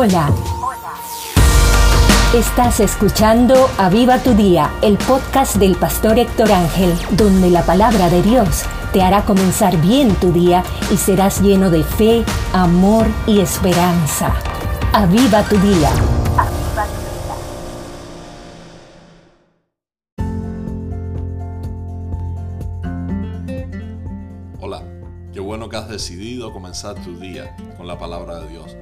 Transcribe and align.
Hola. 0.00 0.32
Estás 2.32 2.78
escuchando 2.78 3.68
Aviva 3.78 4.22
tu 4.22 4.32
Día, 4.32 4.70
el 4.80 4.96
podcast 4.96 5.56
del 5.56 5.74
pastor 5.74 6.20
Héctor 6.20 6.52
Ángel, 6.52 6.94
donde 7.16 7.50
la 7.50 7.66
palabra 7.66 8.08
de 8.08 8.22
Dios 8.22 8.62
te 8.92 9.02
hará 9.02 9.24
comenzar 9.24 9.76
bien 9.80 10.14
tu 10.14 10.30
día 10.30 10.62
y 10.92 10.96
serás 10.96 11.40
lleno 11.42 11.68
de 11.68 11.82
fe, 11.82 12.24
amor 12.52 13.08
y 13.26 13.40
esperanza. 13.40 14.36
Aviva 14.92 15.42
tu 15.42 15.56
Día. 15.58 15.90
Hola, 24.60 24.80
qué 25.32 25.40
bueno 25.40 25.68
que 25.68 25.76
has 25.76 25.88
decidido 25.88 26.52
comenzar 26.52 26.94
tu 27.02 27.18
día 27.18 27.56
con 27.76 27.88
la 27.88 27.98
palabra 27.98 28.38
de 28.38 28.48
Dios 28.48 28.76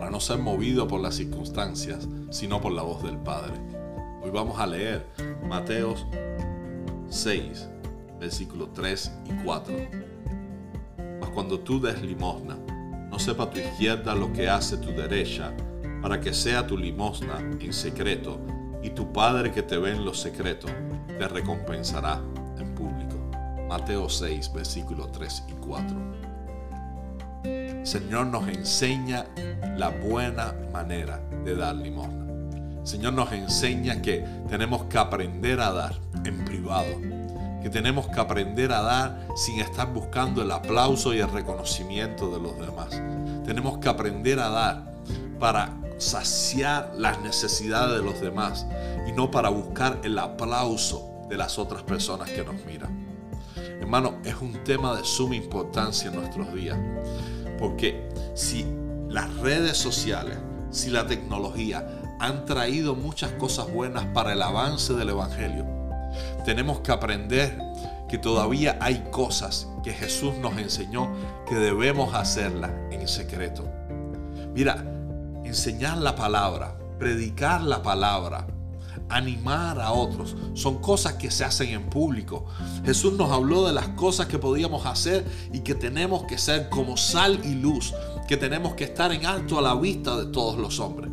para 0.00 0.10
no 0.10 0.18
ser 0.18 0.38
movido 0.38 0.88
por 0.88 0.98
las 0.98 1.16
circunstancias, 1.16 2.08
sino 2.30 2.58
por 2.58 2.72
la 2.72 2.80
voz 2.80 3.02
del 3.02 3.18
Padre. 3.18 3.52
Hoy 4.22 4.30
vamos 4.30 4.58
a 4.58 4.66
leer 4.66 5.06
Mateos 5.46 6.06
6, 7.10 7.68
versículos 8.18 8.72
3 8.72 9.12
y 9.26 9.44
4. 9.44 9.74
Mas 11.20 11.28
cuando 11.28 11.60
tú 11.60 11.78
des 11.78 12.00
limosna, 12.00 12.56
no 13.10 13.18
sepa 13.18 13.50
tu 13.50 13.58
izquierda 13.58 14.14
lo 14.14 14.32
que 14.32 14.48
hace 14.48 14.78
tu 14.78 14.88
derecha, 14.88 15.52
para 16.00 16.18
que 16.18 16.32
sea 16.32 16.66
tu 16.66 16.78
limosna 16.78 17.38
en 17.60 17.72
secreto, 17.74 18.40
y 18.82 18.88
tu 18.90 19.12
Padre 19.12 19.52
que 19.52 19.62
te 19.62 19.76
ve 19.76 19.90
en 19.90 20.06
lo 20.06 20.14
secreto 20.14 20.66
te 21.08 21.28
recompensará 21.28 22.22
en 22.58 22.74
público. 22.74 23.16
Mateo 23.68 24.08
6, 24.08 24.50
versículos 24.54 25.12
3 25.12 25.44
y 25.50 25.52
4. 25.66 26.19
Señor 27.90 28.26
nos 28.26 28.46
enseña 28.46 29.26
la 29.76 29.88
buena 29.88 30.54
manera 30.72 31.20
de 31.44 31.56
dar 31.56 31.74
limosna. 31.74 32.24
Señor 32.84 33.14
nos 33.14 33.32
enseña 33.32 34.00
que 34.00 34.24
tenemos 34.48 34.84
que 34.84 34.96
aprender 34.96 35.58
a 35.60 35.72
dar 35.72 35.96
en 36.24 36.44
privado, 36.44 36.86
que 37.60 37.68
tenemos 37.68 38.06
que 38.06 38.20
aprender 38.20 38.70
a 38.70 38.82
dar 38.82 39.26
sin 39.34 39.58
estar 39.58 39.92
buscando 39.92 40.40
el 40.40 40.52
aplauso 40.52 41.12
y 41.14 41.18
el 41.18 41.32
reconocimiento 41.32 42.30
de 42.30 42.38
los 42.38 42.56
demás. 42.60 42.90
Tenemos 43.44 43.78
que 43.78 43.88
aprender 43.88 44.38
a 44.38 44.50
dar 44.50 44.92
para 45.40 45.76
saciar 45.98 46.92
las 46.96 47.20
necesidades 47.22 47.98
de 47.98 48.04
los 48.04 48.20
demás 48.20 48.68
y 49.08 49.10
no 49.10 49.32
para 49.32 49.48
buscar 49.48 49.98
el 50.04 50.16
aplauso 50.16 51.26
de 51.28 51.36
las 51.36 51.58
otras 51.58 51.82
personas 51.82 52.30
que 52.30 52.44
nos 52.44 52.64
miran. 52.64 53.10
Hermano, 53.80 54.18
es 54.24 54.36
un 54.40 54.62
tema 54.62 54.94
de 54.94 55.04
suma 55.04 55.34
importancia 55.34 56.08
en 56.08 56.20
nuestros 56.20 56.54
días. 56.54 56.78
Porque 57.60 58.08
si 58.34 58.66
las 59.08 59.32
redes 59.36 59.76
sociales, 59.76 60.38
si 60.70 60.90
la 60.90 61.06
tecnología 61.06 61.86
han 62.18 62.44
traído 62.46 62.96
muchas 62.96 63.30
cosas 63.32 63.72
buenas 63.72 64.06
para 64.06 64.32
el 64.32 64.42
avance 64.42 64.94
del 64.94 65.10
Evangelio, 65.10 65.66
tenemos 66.44 66.80
que 66.80 66.90
aprender 66.90 67.56
que 68.08 68.18
todavía 68.18 68.76
hay 68.80 69.04
cosas 69.12 69.68
que 69.84 69.92
Jesús 69.92 70.34
nos 70.38 70.58
enseñó 70.58 71.12
que 71.48 71.54
debemos 71.54 72.14
hacerlas 72.14 72.72
en 72.90 73.06
secreto. 73.06 73.64
Mira, 74.52 74.84
enseñar 75.44 75.98
la 75.98 76.16
palabra, 76.16 76.76
predicar 76.98 77.62
la 77.62 77.82
palabra, 77.82 78.46
animar 79.10 79.80
a 79.80 79.92
otros. 79.92 80.36
Son 80.54 80.78
cosas 80.78 81.14
que 81.14 81.30
se 81.30 81.44
hacen 81.44 81.70
en 81.70 81.90
público. 81.90 82.46
Jesús 82.84 83.14
nos 83.14 83.30
habló 83.30 83.66
de 83.66 83.72
las 83.72 83.88
cosas 83.88 84.26
que 84.26 84.38
podíamos 84.38 84.86
hacer 84.86 85.24
y 85.52 85.60
que 85.60 85.74
tenemos 85.74 86.24
que 86.24 86.38
ser 86.38 86.68
como 86.68 86.96
sal 86.96 87.40
y 87.44 87.54
luz, 87.54 87.92
que 88.28 88.36
tenemos 88.36 88.74
que 88.74 88.84
estar 88.84 89.12
en 89.12 89.26
alto 89.26 89.58
a 89.58 89.62
la 89.62 89.74
vista 89.74 90.16
de 90.16 90.26
todos 90.26 90.58
los 90.58 90.80
hombres. 90.80 91.10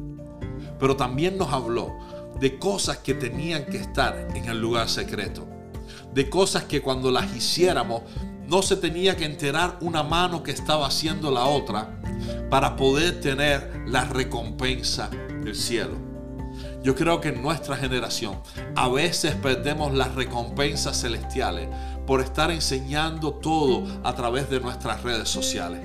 Pero 0.80 0.95
también 0.95 1.38
nos 1.38 1.52
habló 1.52 1.95
de 2.40 2.59
cosas 2.59 2.98
que 2.98 3.13
tenían 3.13 3.66
que 3.66 3.78
estar 3.78 4.30
en 4.36 4.46
el 4.46 4.62
lugar 4.62 4.90
secreto. 4.90 5.47
De 6.13 6.30
cosas 6.30 6.63
que 6.63 6.81
cuando 6.81 7.12
las 7.12 7.36
hiciéramos 7.36 8.03
no 8.47 8.62
se 8.62 8.78
tenía 8.78 9.18
que 9.18 9.25
enterar 9.25 9.78
una 9.81 10.03
mano 10.03 10.41
que 10.41 10.52
estaba 10.52 10.88
haciendo 10.88 11.31
la 11.31 11.46
otra 11.46 12.00
para 12.50 12.75
poder 12.75 13.19
tener 13.19 13.84
la 13.88 14.06
recompensa 14.06 15.09
del 15.44 15.56
cielo. 15.56 16.06
Yo 16.88 16.96
creo 16.96 17.20
que 17.20 17.28
en 17.28 17.42
nuestra 17.42 17.75
generación 17.75 18.40
a 18.74 18.88
veces 18.88 19.36
perdemos 19.36 19.94
las 19.94 20.16
recompensas 20.16 21.02
celestiales 21.02 21.68
por 22.06 22.22
estar 22.22 22.50
enseñando 22.50 23.34
todo 23.34 23.84
a 24.06 24.16
través 24.16 24.50
de 24.50 24.62
nuestras 24.62 25.03
redes 25.03 25.28
sociales 25.28 25.81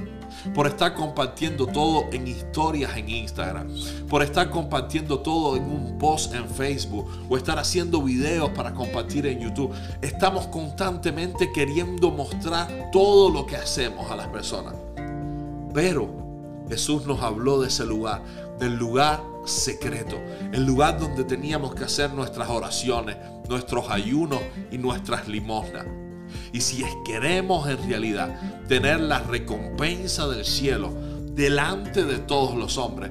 por 0.55 0.69
estar 0.69 0.95
compartiendo 0.95 1.67
todo 1.67 2.05
en 2.13 2.29
historias 2.29 2.97
en 2.97 3.09
Instagram, 3.09 3.69
por 4.09 4.23
estar 4.23 4.49
compartiendo 4.49 5.19
todo 5.19 5.57
en 5.57 5.65
un 5.65 5.99
post 5.99 6.35
en 6.35 6.49
Facebook 6.49 7.09
o 7.29 7.37
estar 7.37 7.59
haciendo 7.59 8.01
videos 8.01 8.51
para 8.51 8.73
compartir 8.73 9.27
en 9.27 9.41
YouTube. 9.41 9.75
Estamos 10.01 10.47
constantemente 10.47 11.51
queriendo 11.53 12.13
mostrar 12.13 12.91
todo 12.93 13.29
lo 13.29 13.45
que 13.45 13.57
hacemos 13.57 14.09
a 14.09 14.15
las 14.15 14.29
personas. 14.29 14.75
Pero 15.75 16.22
Jesús 16.73 17.05
nos 17.05 17.21
habló 17.21 17.61
de 17.61 17.69
ese 17.69 17.85
lugar, 17.85 18.23
del 18.59 18.77
lugar 18.77 19.23
secreto, 19.45 20.17
el 20.55 20.65
lugar 20.65 20.99
donde 20.99 21.23
teníamos 21.23 21.75
que 21.75 21.85
hacer 21.85 22.15
nuestras 22.15 22.49
oraciones, 22.49 23.19
nuestros 23.47 23.91
ayunos 23.91 24.41
y 24.71 24.79
nuestras 24.79 25.29
limosnas. 25.29 25.85
Y 26.51 26.63
si 26.63 26.83
queremos 27.05 27.69
en 27.69 27.77
realidad 27.87 28.65
tener 28.69 29.01
la 29.01 29.19
recompensa 29.19 30.27
del 30.29 30.47
cielo 30.47 30.95
delante 31.35 32.07
de 32.07 32.21
todos 32.21 32.55
los 32.55 32.79
hombres, 32.79 33.11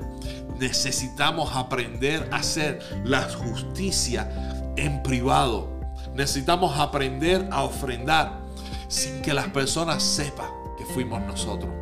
necesitamos 0.57 1.51
aprender 1.53 2.29
a 2.31 2.37
hacer 2.37 2.79
la 3.03 3.21
justicia 3.29 4.27
en 4.75 5.03
privado. 5.03 5.69
Necesitamos 6.15 6.79
aprender 6.79 7.47
a 7.51 7.61
ofrendar 7.61 8.39
sin 8.87 9.21
que 9.21 9.35
las 9.35 9.49
personas 9.49 10.01
sepan 10.01 10.49
que 10.79 10.85
fuimos 10.95 11.21
nosotros. 11.21 11.80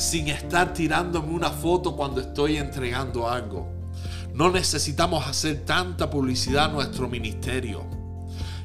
Sin 0.00 0.28
estar 0.28 0.72
tirándome 0.72 1.30
una 1.30 1.50
foto 1.50 1.94
cuando 1.94 2.22
estoy 2.22 2.56
entregando 2.56 3.28
algo 3.28 3.68
no 4.32 4.50
necesitamos 4.50 5.26
hacer 5.26 5.66
tanta 5.66 6.08
publicidad 6.08 6.64
a 6.64 6.68
nuestro 6.68 7.06
ministerio. 7.06 7.84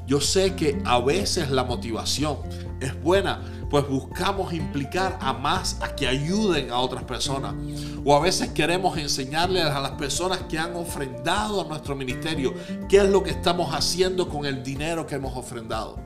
Yo 0.07 0.21
sé 0.21 0.55
que 0.55 0.81
a 0.85 0.99
veces 0.99 1.51
la 1.51 1.65
motivación 1.65 2.37
es 2.79 2.97
buena, 3.01 3.41
pues 3.69 3.85
buscamos 3.85 4.53
implicar 4.53 5.17
a 5.19 5.33
más 5.33 5.81
a 5.81 5.93
que 5.93 6.07
ayuden 6.07 6.71
a 6.71 6.77
otras 6.77 7.03
personas. 7.03 7.53
O 8.05 8.15
a 8.15 8.21
veces 8.21 8.51
queremos 8.51 8.97
enseñarles 8.97 9.65
a 9.65 9.81
las 9.81 9.91
personas 9.91 10.39
que 10.47 10.57
han 10.57 10.73
ofrendado 10.77 11.59
a 11.59 11.67
nuestro 11.67 11.97
ministerio 11.97 12.53
qué 12.87 12.99
es 12.99 13.09
lo 13.09 13.23
que 13.23 13.31
estamos 13.31 13.75
haciendo 13.75 14.29
con 14.29 14.45
el 14.45 14.63
dinero 14.63 15.05
que 15.05 15.15
hemos 15.15 15.35
ofrendado. 15.35 15.99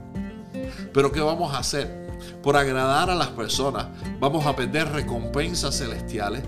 Pero 0.91 1.11
¿qué 1.11 1.21
vamos 1.21 1.53
a 1.53 1.59
hacer? 1.59 2.08
Por 2.41 2.57
agradar 2.57 3.09
a 3.09 3.15
las 3.15 3.29
personas, 3.29 3.87
vamos 4.19 4.45
a 4.45 4.55
perder 4.55 4.91
recompensas 4.91 5.77
celestiales 5.77 6.43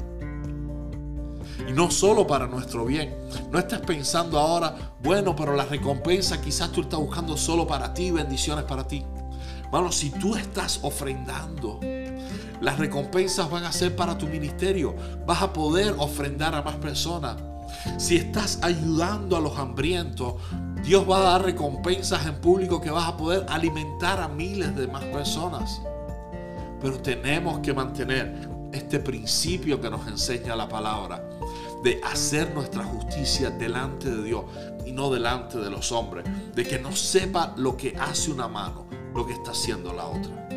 y 1.67 1.73
no 1.73 1.91
solo 1.91 2.25
para 2.27 2.47
nuestro 2.47 2.85
bien. 2.85 3.15
No 3.51 3.59
estés 3.59 3.79
pensando 3.79 4.39
ahora, 4.39 4.95
bueno, 5.01 5.35
pero 5.35 5.55
la 5.55 5.65
recompensa 5.65 6.41
quizás 6.41 6.71
tú 6.71 6.81
estás 6.81 6.99
buscando 6.99 7.37
solo 7.37 7.67
para 7.67 7.93
ti, 7.93 8.11
bendiciones 8.11 8.65
para 8.65 8.87
ti. 8.87 9.03
Bueno, 9.71 9.91
si 9.91 10.09
tú 10.09 10.35
estás 10.35 10.79
ofrendando, 10.81 11.79
las 12.59 12.77
recompensas 12.77 13.49
van 13.49 13.63
a 13.63 13.71
ser 13.71 13.95
para 13.95 14.17
tu 14.17 14.27
ministerio. 14.27 14.95
Vas 15.25 15.41
a 15.41 15.53
poder 15.53 15.95
ofrendar 15.97 16.53
a 16.55 16.61
más 16.61 16.75
personas. 16.75 17.38
Si 17.97 18.17
estás 18.17 18.59
ayudando 18.61 19.38
a 19.38 19.39
los 19.39 19.57
hambrientos, 19.57 20.35
Dios 20.84 21.09
va 21.09 21.18
a 21.18 21.31
dar 21.31 21.46
recompensas 21.46 22.25
en 22.25 22.36
público 22.36 22.81
que 22.81 22.90
vas 22.90 23.08
a 23.08 23.18
poder 23.18 23.46
alimentar 23.50 24.19
a 24.19 24.28
miles 24.28 24.75
de 24.75 24.88
más 24.88 25.03
personas. 25.06 25.81
Pero 26.81 27.00
tenemos 27.00 27.59
que 27.59 27.74
mantener 27.74 28.50
este 28.72 29.00
principio 29.00 29.80
que 29.80 29.89
nos 29.89 30.07
enseña 30.07 30.56
la 30.56 30.68
palabra 30.68 31.24
de 31.83 32.01
hacer 32.04 32.54
nuestra 32.54 32.83
justicia 32.83 33.50
delante 33.50 34.10
de 34.10 34.24
Dios 34.24 34.45
y 34.86 34.92
no 34.92 35.12
delante 35.12 35.57
de 35.57 35.69
los 35.69 35.92
hombres, 35.92 36.25
de 36.56 36.63
que 36.63 36.80
no 36.80 36.92
sepa 36.95 37.54
lo 37.57 37.75
que 37.77 37.95
hace 37.98 38.31
una 38.31 38.48
mano, 38.48 38.88
lo 39.13 39.25
que 39.25 39.34
está 39.34 39.51
haciendo 39.51 39.94
la 39.94 40.06
otra. 40.06 40.48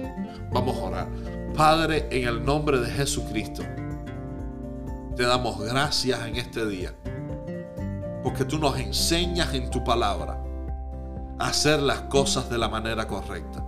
Vamos 0.53 0.77
a 0.77 0.83
orar. 0.83 1.09
Padre, 1.55 2.09
en 2.11 2.29
el 2.29 2.45
nombre 2.45 2.79
de 2.79 2.91
Jesucristo, 2.91 3.63
te 5.17 5.23
damos 5.23 5.61
gracias 5.61 6.27
en 6.27 6.37
este 6.37 6.67
día, 6.67 6.95
porque 8.25 8.45
tú 8.45 8.59
nos 8.59 8.77
enseñas 8.79 9.55
en 9.55 9.71
tu 9.71 9.85
palabra 9.85 10.43
a 11.39 11.49
hacer 11.49 11.81
las 11.81 12.01
cosas 12.03 12.51
de 12.51 12.59
la 12.59 12.69
manera 12.69 13.07
correcta. 13.07 13.65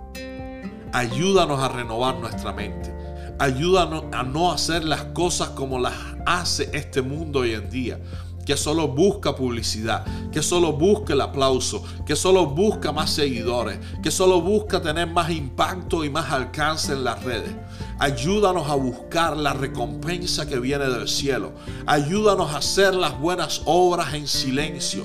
Ayúdanos 0.93 1.61
a 1.61 1.69
renovar 1.69 2.17
nuestra 2.17 2.53
mente 2.53 2.97
Ayúdanos 3.39 4.05
a 4.13 4.23
no 4.23 4.51
hacer 4.51 4.85
las 4.85 5.05
cosas 5.05 5.51
como 5.51 5.79
las 5.79 5.95
hace 6.25 6.71
este 6.73 7.03
mundo 7.03 7.41
hoy 7.41 7.53
en 7.53 7.69
día, 7.69 7.99
que 8.47 8.57
solo 8.57 8.87
busca 8.87 9.35
publicidad, 9.35 10.07
que 10.31 10.41
solo 10.41 10.73
busca 10.73 11.13
el 11.13 11.21
aplauso, 11.21 11.83
que 12.07 12.15
solo 12.15 12.47
busca 12.47 12.93
más 12.93 13.11
seguidores, 13.11 13.79
que 14.03 14.13
solo 14.13 14.41
busca 14.41 14.81
tener 14.81 15.09
más 15.09 15.31
impacto 15.31 16.05
y 16.05 16.11
más 16.11 16.31
alcance 16.31 16.93
en 16.93 17.03
las 17.03 17.25
redes. 17.25 17.53
Ayúdanos 17.99 18.71
a 18.71 18.77
buscar 18.77 19.37
la 19.37 19.53
recompensa 19.53 20.47
que 20.47 20.61
viene 20.61 20.89
del 20.89 21.09
cielo. 21.09 21.55
Ayúdanos 21.87 22.53
a 22.53 22.59
hacer 22.59 22.95
las 22.95 23.19
buenas 23.19 23.63
obras 23.65 24.15
en 24.15 24.29
silencio. 24.29 25.05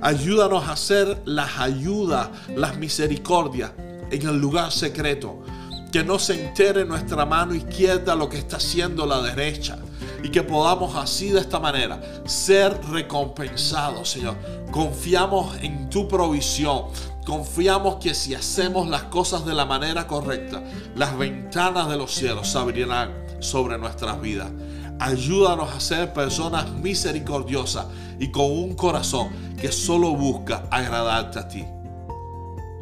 Ayúdanos 0.00 0.64
a 0.64 0.72
hacer 0.72 1.22
las 1.26 1.60
ayudas, 1.60 2.28
las 2.56 2.76
misericordias 2.76 3.70
en 4.10 4.26
el 4.26 4.40
lugar 4.40 4.72
secreto. 4.72 5.44
Que 5.92 6.02
no 6.02 6.18
se 6.18 6.46
entere 6.46 6.84
nuestra 6.84 7.24
mano 7.24 7.54
izquierda 7.54 8.16
lo 8.16 8.28
que 8.28 8.38
está 8.38 8.56
haciendo 8.56 9.06
la 9.06 9.22
derecha 9.22 9.78
y 10.22 10.28
que 10.30 10.42
podamos 10.42 10.96
así 10.96 11.30
de 11.30 11.40
esta 11.40 11.58
manera 11.58 12.00
ser 12.24 12.78
recompensados, 12.90 14.10
Señor. 14.10 14.36
Confiamos 14.70 15.56
en 15.62 15.88
tu 15.88 16.08
provisión. 16.08 16.84
Confiamos 17.24 17.96
que 17.96 18.14
si 18.14 18.34
hacemos 18.34 18.88
las 18.88 19.04
cosas 19.04 19.44
de 19.44 19.54
la 19.54 19.64
manera 19.64 20.06
correcta, 20.06 20.62
las 20.94 21.16
ventanas 21.16 21.88
de 21.88 21.96
los 21.96 22.12
cielos 22.12 22.48
se 22.48 22.58
abrirán 22.58 23.12
sobre 23.40 23.78
nuestras 23.78 24.20
vidas. 24.20 24.50
Ayúdanos 24.98 25.70
a 25.70 25.80
ser 25.80 26.12
personas 26.12 26.70
misericordiosas 26.72 27.86
y 28.18 28.30
con 28.30 28.50
un 28.50 28.74
corazón 28.74 29.30
que 29.58 29.72
solo 29.72 30.14
busca 30.14 30.66
agradarte 30.70 31.38
a 31.38 31.48
ti. 31.48 31.64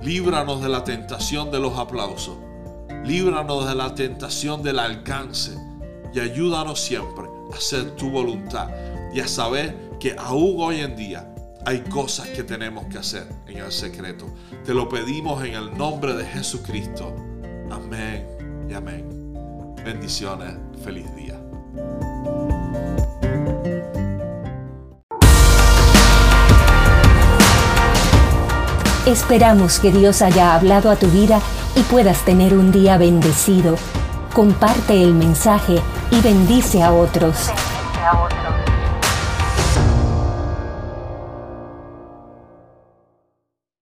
Líbranos 0.02 0.60
de 0.62 0.68
la 0.68 0.82
tentación 0.82 1.50
de 1.50 1.60
los 1.60 1.78
aplausos. 1.78 2.36
Líbranos 3.04 3.68
de 3.68 3.74
la 3.74 3.94
tentación 3.94 4.62
del 4.62 4.78
alcance 4.78 5.56
y 6.12 6.20
ayúdanos 6.20 6.80
siempre 6.80 7.27
hacer 7.54 7.96
tu 7.96 8.10
voluntad 8.10 8.68
y 9.12 9.20
a 9.20 9.28
saber 9.28 9.76
que 9.98 10.14
aún 10.18 10.56
hoy 10.58 10.80
en 10.80 10.96
día 10.96 11.32
hay 11.66 11.80
cosas 11.80 12.28
que 12.28 12.42
tenemos 12.42 12.86
que 12.86 12.98
hacer 12.98 13.26
en 13.46 13.58
el 13.58 13.72
secreto. 13.72 14.26
Te 14.64 14.72
lo 14.72 14.88
pedimos 14.88 15.44
en 15.44 15.54
el 15.54 15.76
nombre 15.76 16.14
de 16.14 16.24
Jesucristo. 16.24 17.14
Amén 17.70 18.26
y 18.68 18.74
amén. 18.74 19.06
Bendiciones. 19.84 20.54
Feliz 20.82 21.14
día. 21.16 21.38
Esperamos 29.06 29.78
que 29.80 29.90
Dios 29.90 30.20
haya 30.20 30.54
hablado 30.54 30.90
a 30.90 30.96
tu 30.96 31.06
vida 31.08 31.40
y 31.74 31.80
puedas 31.82 32.24
tener 32.24 32.54
un 32.54 32.72
día 32.72 32.98
bendecido 32.98 33.76
comparte 34.38 35.02
el 35.02 35.14
mensaje 35.14 35.82
y 36.12 36.20
bendice 36.20 36.80
a 36.80 36.92
otros. 36.92 37.48
Bendice 37.48 38.04
a 38.04 38.22
otros. 38.22 38.67